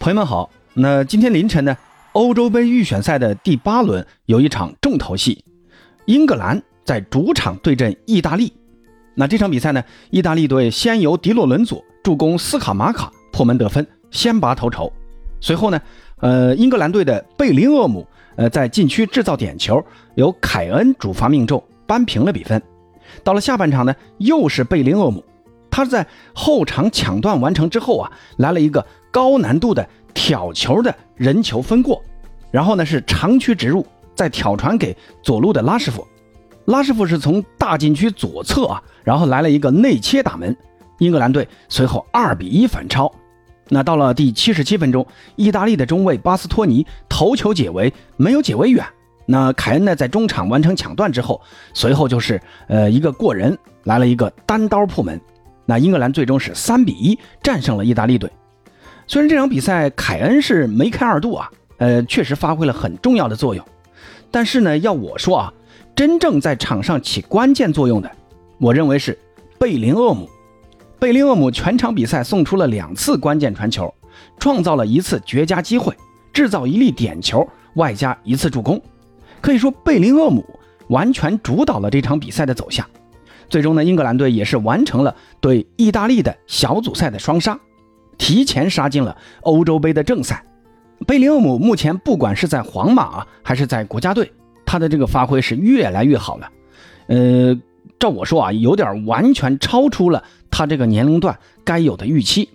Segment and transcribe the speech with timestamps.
[0.00, 1.76] 朋友们好，那今天凌晨呢，
[2.12, 5.44] 欧洲杯预选赛的第八轮有一场重头戏，
[6.06, 8.50] 英格兰在主场对阵意大利。
[9.14, 14.90] 那这场比赛呢，意大利队先由迪洛伦佐助攻斯卡马卡破门得分，先拔头筹。
[15.38, 15.78] 随后呢，
[16.20, 22.60] 呃，英格兰队的贝林厄姆呃在禁区制造点球，由凯恩主罚命中，扳平了比分。
[23.22, 25.22] 到了下半场呢，又是贝林厄姆，
[25.84, 28.86] 他在后场抢断完成之后啊，来了一个。
[29.12, 32.00] 高难度的挑球的人球分过，
[32.52, 36.06] 然后呢是长驱直入，再挑传给左路的拉师傅，
[36.66, 40.56] 拉师傅是从大禁区左侧啊，然后来了一个内切打门，
[40.98, 43.12] 英格兰队随后二比一反超。
[43.68, 45.04] 那到了第七十七分钟，
[45.34, 48.86] 意大利的中卫巴斯托尼头球解围，没有解围远。
[49.26, 51.40] 那凯恩呢在中场完成抢断之后，
[51.74, 55.20] 随后就是呃一个过人，来了一个单刀破门。
[55.70, 58.28] 那英格兰最终是三比一战胜了意大利队。
[59.06, 63.64] 虽然这场比赛凯恩是梅开二度啊，呃，确实发挥了很重要的作用，
[64.32, 65.54] 但是呢，要我说啊，
[65.94, 68.10] 真正在场上起关键作用的，
[68.58, 69.16] 我认为是
[69.60, 70.28] 贝林厄姆。
[70.98, 73.94] 贝林厄姆全场比赛送出了两次关键传球，
[74.40, 75.94] 创造了一次绝佳机会，
[76.32, 78.82] 制造一粒点球，外加一次助攻。
[79.40, 80.44] 可以说，贝林厄姆
[80.88, 82.84] 完全主导了这场比赛的走向。
[83.50, 87.58] 最终呢，英格兰队也是完成了对意大利的小组赛的双杀。
[88.16, 90.44] 提前杀进了欧洲杯的正赛，
[91.06, 94.30] 贝林厄姆目前不管是在皇马还是在国家队，
[94.66, 96.50] 他的这个发挥是越来越好了。
[97.06, 97.58] 呃，
[97.98, 102.48] 照我说啊，有点完全超出了他这个年龄段该有的预期。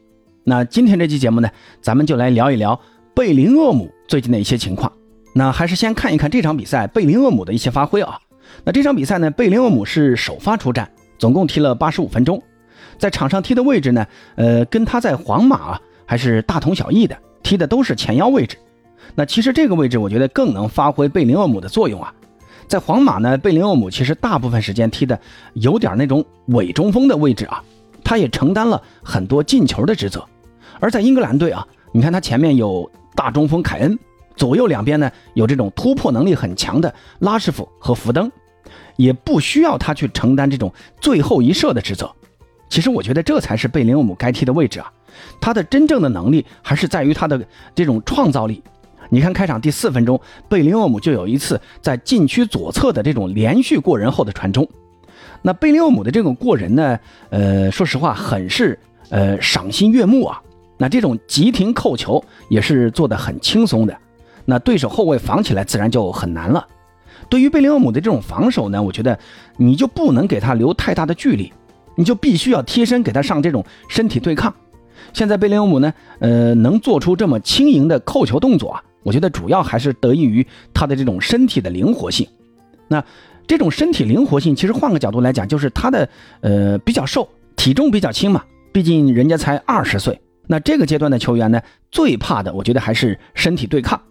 [0.43, 1.49] 那今天这期节目呢，
[1.81, 2.79] 咱们就来聊一聊
[3.16, 4.91] 贝林厄姆最近的一些情况。
[5.33, 8.19] 那还是先看一看这场比赛贝林厄姆的一些发挥啊。
[8.63, 12.41] 那这场比赛呢，贝林厄姆是首发出战，总共踢了八十五分钟。
[12.97, 18.57] 在场上踢的位置呢，呃，跟他在皇马还是大同小异的，踢的都是前腰位置。
[19.13, 22.13] 那其实这个位置我觉得更能发挥贝林厄姆的作用啊。
[22.67, 25.19] 在皇马呢，贝林厄姆其实大部分时间踢的
[25.53, 27.61] 有点那种伪中锋的位置啊，
[28.03, 30.25] 他也承担了很多进球的职责。
[30.79, 33.97] 而在英格兰队啊，你看他前面有大中锋凯恩，
[34.35, 38.31] 左右两边呢有这种突破能力很强的拉什福和福登，
[38.95, 42.11] 也不需要他去承担这种最后一射的职责。
[42.69, 44.91] 其实我觉得这才是贝林厄姆该踢的位置啊，
[45.39, 47.39] 他的真正的能力还是在于他的
[47.73, 48.61] 这种创造力。
[49.09, 50.19] 你看开场第四分钟，
[50.50, 54.67] 贝林厄姆就有一次在禁区左侧的这种连续过人后的传中。
[55.44, 58.77] 那贝林厄姆的这种过人呢，呃，说实话很是
[59.09, 60.41] 呃赏心悦目啊。
[60.77, 63.95] 那这种急停扣球也是做的很轻松的，
[64.44, 66.67] 那对手后卫防起来自然就很难了。
[67.30, 69.18] 对于贝林厄姆的这种防守呢，我觉得
[69.58, 71.52] 你就不能给他留太大的距离。
[71.97, 74.53] 你就必须要贴身给他上这种身体对抗。
[75.13, 82.28] 现在贝林厄姆呢，呃，能做出这么轻盈的扣球动作啊，我觉得主要还是得益于他的这种身体的灵活性。
[82.90, 83.02] 那
[83.47, 86.09] 这种身体灵活性，其实换个角度来讲，就是他的
[86.42, 88.44] 呃比较瘦，体重比较轻嘛。
[88.74, 90.19] 毕竟人家才二十岁。
[90.47, 91.62] 那这个阶段的球员呢，
[91.92, 94.02] 最怕的我觉得还是身体对抗。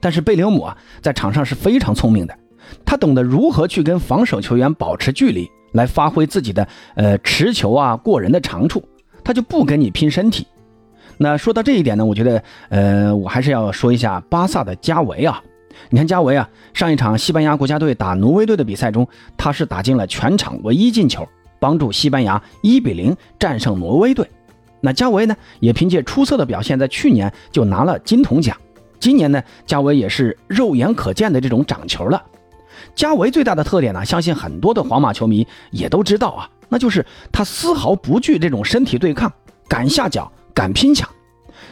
[0.00, 2.36] 但是贝林厄姆啊，在场上是非常聪明的，
[2.84, 5.50] 他懂得如何去跟防守球员保持距离。
[5.72, 8.82] 来发挥自己的呃持球啊过人的长处，
[9.22, 10.46] 他就不跟你拼身体。
[11.18, 15.42] 那说到这一点呢，我觉得呃我还是要说一下巴萨的加维啊。
[15.90, 19.06] 你看加维啊，上一场西班牙国家队打挪威队的比赛中，
[19.36, 21.28] 他是打进了全场唯一进球，
[21.60, 24.26] 帮助西班牙一比零战胜挪威队。
[24.80, 28.56] 那加维呢，也凭借出色的表现，在去年就拿了金童奖。
[28.98, 32.22] 今年呢，加维也是肉眼可见的这种长球了。
[32.94, 39.32] 加维最大的特点呢，相信很多的皇马球迷也都知道啊，那就是他丝毫不惧这种身体对抗，
[39.68, 41.08] 敢下脚，敢拼抢。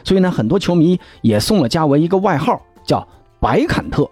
[0.05, 3.07] 所以呢，很多球迷也送了加维一个外号，叫
[3.41, 4.09] “白坎特”。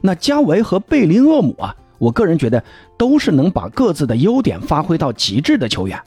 [0.00, 2.62] 那加维和贝林厄姆啊，我个人觉得
[2.98, 6.00] 都是能把各自的优点发挥到极致的球员。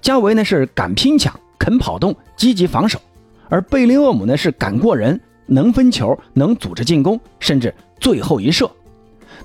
[0.00, 3.00] 加维呢是敢拼抢、肯跑动、积极防守，
[3.48, 8.70] 而贝林厄姆呢是敢过人、能分球、能组织进攻，甚至最后一射。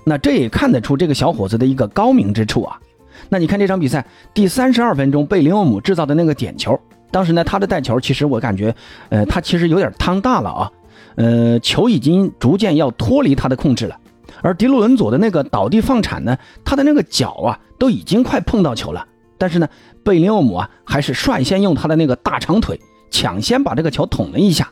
[0.04, 2.80] 那这也看得出这个小伙子的一个高明之处啊。
[3.30, 6.80] 那你看这场比赛第三十二分钟，贝林厄姆制造的那个点球，
[7.12, 8.74] 当时呢他的带球其实我感觉，
[9.10, 10.72] 呃，他其实有点趟大了啊，
[11.16, 13.98] 呃，球已经逐渐要脱离他的控制了。
[14.42, 19.06] 而迪洛伦佐的那个倒地放铲呢，他的那个脚啊都已经快碰到球了，
[19.38, 19.68] 但是呢，
[20.04, 22.80] 贝林厄姆啊还是率先用他的那个大长腿
[23.12, 24.72] 抢先把这个球捅了一下。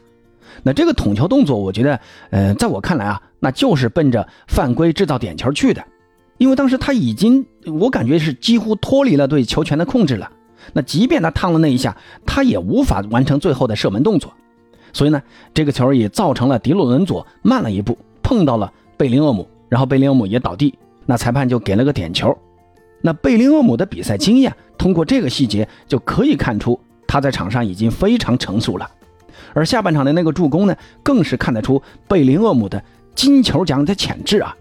[0.63, 1.99] 那这个捅球动作，我觉得，
[2.31, 5.83] 呃，在我看来啊，那就是奔着犯规制造点球去的，
[6.37, 10.31] 因为当时他已经，我感觉是几乎脱离了对球权的控制了。
[10.73, 11.95] 那即便他烫了那一下，
[12.25, 14.33] 他也无法完成最后的射门动作。
[14.91, 15.21] 所以呢，
[15.53, 22.35] 这个球也造成了迪洛伦佐慢了一步，碰到了贝林厄姆，然后贝林厄姆也倒地，那裁判就给了个点球。
[23.01, 26.77] 那贝林厄姆的比赛经验，通过这个细节就可以看出
[27.07, 28.89] 他在场上已经非常成熟了。
[29.53, 32.83] 而下半场的那个助攻呢，更是看得出贝林厄姆的
[33.15, 34.55] 金球奖的潜质啊。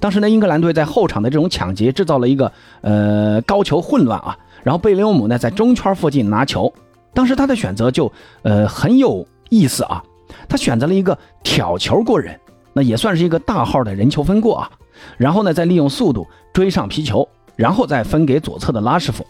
[0.00, 2.52] 当时呢，英格兰队在后场的这种抢劫制造了一个
[2.82, 6.72] 呃高球混乱啊，然后贝林厄姆呢在中圈附近拿球，
[7.14, 8.12] 当时他的选择就
[8.42, 10.02] 呃很有意思啊，
[10.48, 12.38] 他选择了一个挑球过人，
[12.72, 14.70] 那也算是一个大号的人球分过啊，
[15.16, 17.26] 然后呢再利用速度追上皮球，
[17.56, 19.26] 然后再分给左侧的拉什福。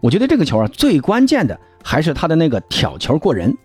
[0.00, 3.56] 我觉得这个球啊最关键的还是他的那个挑球过人。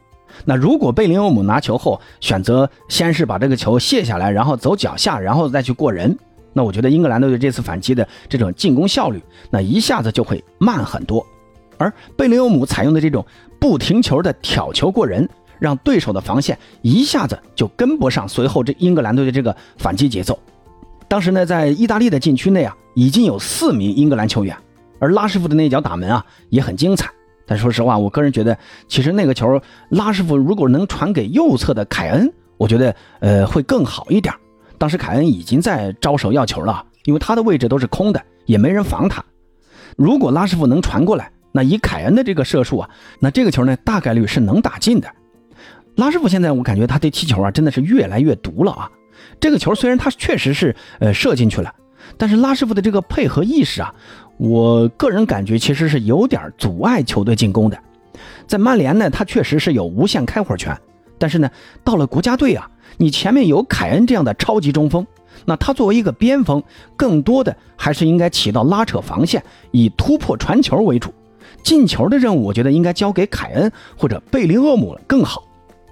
[0.46, 6.18] 那如果贝林厄姆拿球后选择先是把这个球卸下来，然后走脚下，然后再去过人。
[6.54, 11.26] 那我觉得英格兰队这次反击的这种进攻效率，那一下子就会慢很多。
[11.78, 13.24] 而贝林厄姆采用的这种
[13.60, 15.30] 不停球的挑球过人，
[15.60, 20.40] 让对手的防线一下子就跟不上随后这英格兰队的这个反击节奏。
[21.08, 24.58] 当时呢，在意大利的禁区内啊，已经有四名英格兰球员，
[25.00, 27.10] 而拉什福的那脚打门啊也很精彩。
[27.48, 28.56] 但说实话，我个人觉得，
[28.88, 29.60] 其实那个球
[29.90, 34.32] 拉师傅如果能传给右侧的凯恩，我觉得呃会更好一点。
[34.78, 39.24] 当时凯恩已经在招手要球了，因为他的位置都是空的，也没人防他。
[39.96, 42.90] 如果拉师傅能传过来，那以凯恩的这个射术啊，
[43.20, 45.10] 那这个球呢大概率是能打进的。
[45.96, 48.92] 拉师傅现在我感觉他这踢球啊真的是越来越毒了啊！
[49.40, 51.74] 这个球虽然他确实是呃射进去了，
[52.16, 53.94] 但是拉师傅的这个配合意识啊，
[54.38, 57.78] 我个人感觉其实是有点阻碍球队进攻的。
[58.48, 60.78] 在曼联呢，他确实是有无限开火权，
[61.18, 61.50] 但是呢，
[61.84, 62.70] 到了国家队啊。
[63.00, 65.06] 你前面有凯恩这样的超级中锋，
[65.46, 66.64] 那他作为一个边锋，
[66.96, 71.14] 更多的还是应该起到拉扯防线、以突破传球为主。
[71.62, 75.44] 进球的任务，我觉得应该交给凯恩或者贝林厄姆更好。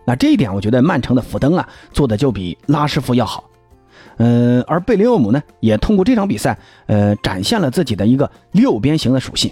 [0.07, 3.43] 那这一点，我觉得曼城的福登啊做的就比拉师傅要好。
[4.17, 6.57] 嗯，而贝林厄姆呢，也通过这场比赛，
[6.87, 9.51] 呃，展现了自己的一个六边形的属性。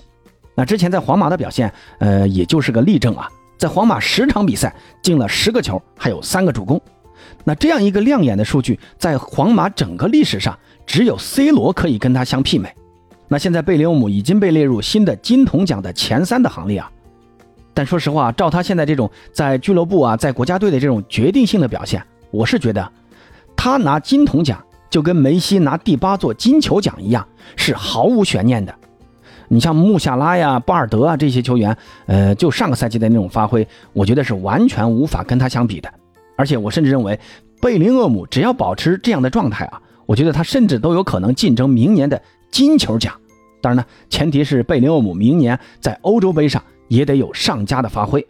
[0.55, 3.27] 那之前在皇马的表现，呃，也就是个例证啊，
[3.57, 6.79] 在皇马十场比赛进了十个球，还有三个助攻。
[7.43, 12.73] 那这样一个亮眼的数据，在皇马整个历史上，只有 C 罗可以跟他相媲美。
[13.27, 16.91] 那现在贝林厄姆已经被列入新的金童奖的前三的行列啊。
[17.73, 22.91] 但说实话，照他现在这种在俱乐部啊，在国家队的这种决定性的表现，我是觉得，
[23.63, 27.25] 他拿金童奖就跟梅西拿第八座金球奖一样，
[27.55, 28.75] 是毫无悬念的。
[29.47, 35.89] 你像穆夏拉呀、巴尔德啊这些球员，呃，就上个赛季的那种发挥，我觉得是完全无法跟他相比的。
[36.35, 37.17] 而且我甚至认为，
[37.61, 42.21] 贝林厄姆只要保持这样的状态啊，我觉得他甚至都有可能竞争明年的
[42.51, 43.13] 金球奖。
[43.61, 48.27] 当然呢，前提是贝林厄姆明年在欧洲杯上也得有上佳的发挥。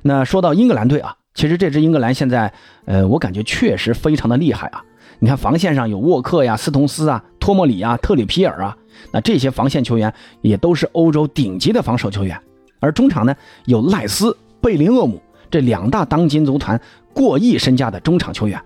[0.00, 2.52] 那说到英格兰队啊，其实这支英格兰现在，
[2.84, 4.82] 呃，我感觉确实非常的厉害啊。
[5.18, 8.76] 你看防线上有沃克呀、斯通斯啊、托莫里啊、特里皮尔啊，
[9.12, 12.38] 那这些防线球员也都是欧洲顶级的防守球员。
[12.80, 13.34] 而中场呢，
[13.66, 16.80] 有赖斯、贝林厄姆这两大当今足坛。
[17.14, 18.58] 过亿身价的中场球员，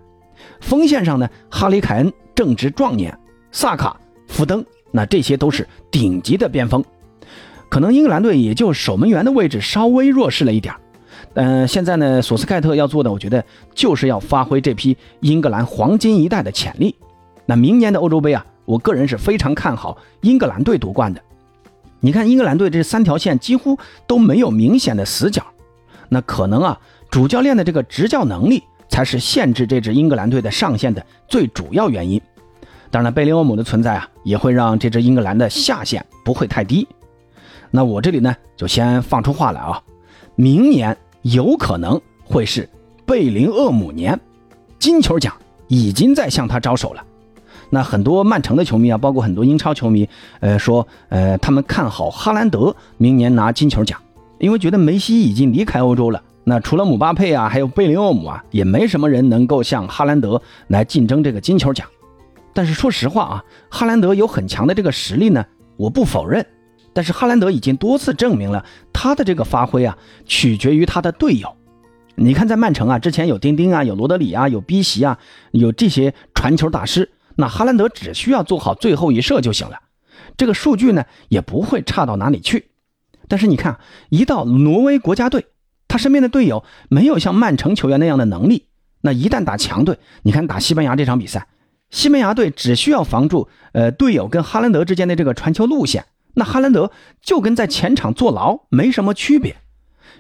[0.61, 3.13] 锋线上呢，哈里凯恩正值壮年，
[3.51, 3.99] 萨卡、
[4.29, 6.85] 福登，那这些都是顶级的边锋。
[7.69, 10.73] 可能英格兰队也就守门员的位置稍微弱势了一点
[11.39, 16.97] 嗯，现在呢，索斯盖特要做的，我觉得就是要发挥这批英格兰黄金一代的潜力。
[17.45, 21.21] 那明年的欧洲杯啊，我个人是非常看好英格兰队夺冠的。
[22.01, 25.45] 你看，英格兰队这三条线几乎都没有明显的死角，
[26.09, 26.81] 那可能啊。
[27.11, 32.21] 主教练的这个执教能力才是限制这支英格兰队的上限的最主要原因。
[32.91, 36.89] 当然了，贝林厄姆的存在啊，也会让这支英格兰的下限不会太低。
[37.71, 39.83] 那我这里呢，就先放出话来啊，
[40.35, 40.97] 明年
[41.33, 42.69] 有可能会是
[43.05, 44.19] 贝林厄姆年，
[44.79, 45.35] 金球奖
[45.67, 47.03] 已经在向他招手了。
[47.69, 54.01] 那很多曼城的球迷啊，包括很多英超球迷，呃，说，呃，他们看好哈兰德明年拿金球奖，
[54.39, 56.23] 因为觉得梅西已经离开欧洲了。
[56.45, 61.89] 那除了姆巴佩啊，还有贝林厄姆啊，也没什么人能够像哈兰德来竞争这个金球奖。
[62.55, 65.45] 但是说实话啊，哈兰德有很强的这个实力呢，
[65.77, 66.47] 我不否认。
[66.97, 71.55] 但是哈兰德已经多次证明了他的这个发挥啊，取决于他的队友。
[72.15, 75.19] 你看在曼城啊，之前有丁丁啊，有罗德里啊，有 B 席啊，
[75.51, 79.79] 有这些传球大师，那哈兰德只需要做好最后一射就行了，
[80.39, 82.71] 这个数据呢也不会差到哪里去。
[83.29, 85.45] 但是你看，一到挪威国家队。
[85.89, 88.65] 他身边的队友没有像曼城球员那样的能力，
[89.03, 91.47] 那一旦打强队，你看打西班牙这场比赛，
[91.91, 96.07] 西班牙队只需要防住呃队友跟哈兰德之间的这个传球路线，
[96.39, 96.91] 那哈兰德
[97.23, 99.57] 就跟在前场坐牢没什么区别。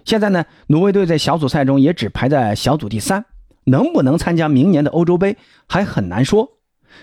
[0.06, 3.26] 现在呢，挪威队在小组赛中也只排在小组第三，
[3.64, 5.36] 能不能参加明年的欧洲杯
[5.68, 6.52] 还很难说。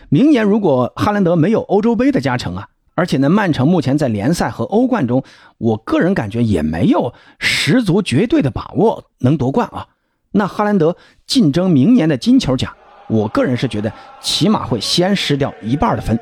[0.10, 5.24] 明年如果哈兰德没有欧洲杯的加成啊，而且呢，曼城目前在联赛和欧冠中，
[5.60, 9.88] 我个人感觉也没有十足绝对的把握能夺冠啊。
[10.32, 12.74] 那哈兰德竞争明年的金球奖，
[13.08, 16.17] 我个人是觉得起码会先失掉一半的分。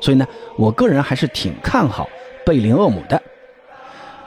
[0.00, 0.26] 所以呢，
[0.58, 2.06] 我个人还是挺看好
[2.44, 3.20] 贝林厄姆的。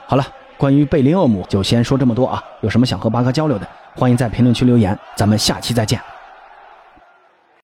[0.06, 2.42] 好了，关于贝林厄姆就先说这么多啊。
[2.60, 4.98] 有什么想和八哥交流的，欢迎在评论区留言。
[5.16, 6.00] 咱们下期再见。